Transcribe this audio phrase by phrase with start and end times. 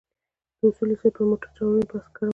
[0.57, 2.27] د اصولي صیب پر موټرچلونې بحث ګرم کړ.